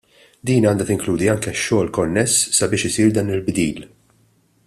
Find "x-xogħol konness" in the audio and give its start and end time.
1.57-2.41